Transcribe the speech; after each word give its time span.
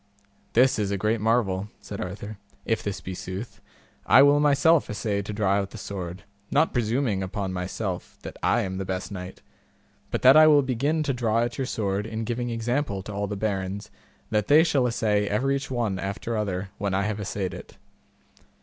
This 0.53 0.79
is 0.79 0.89
a 0.89 0.97
great 0.97 1.21
marvel, 1.21 1.69
said 1.79 2.01
Arthur, 2.01 2.39
if 2.65 2.81
this 2.81 2.99
be 3.01 3.13
sooth; 3.13 3.61
I 4.07 4.23
will 4.23 4.39
myself 4.39 4.89
assay 4.89 5.21
to 5.21 5.31
draw 5.31 5.51
out 5.57 5.69
the 5.69 5.77
sword, 5.77 6.23
not 6.49 6.73
presuming 6.73 7.21
upon 7.21 7.53
myself 7.53 8.17
that 8.23 8.35
I 8.41 8.61
am 8.61 8.79
the 8.79 8.83
best 8.83 9.11
knight, 9.11 9.43
but 10.09 10.23
that 10.23 10.35
I 10.35 10.47
will 10.47 10.63
begin 10.63 11.03
to 11.03 11.13
draw 11.13 11.43
at 11.43 11.59
your 11.59 11.67
sword 11.67 12.07
in 12.07 12.23
giving 12.23 12.49
example 12.49 13.03
to 13.03 13.13
all 13.13 13.27
the 13.27 13.35
barons 13.37 13.91
that 14.31 14.47
they 14.47 14.63
shall 14.63 14.87
assay 14.87 15.29
everych 15.29 15.69
one 15.69 15.99
after 15.99 16.35
other 16.35 16.71
when 16.79 16.95
I 16.95 17.03
have 17.03 17.19
assayed 17.19 17.53
it. 17.53 17.77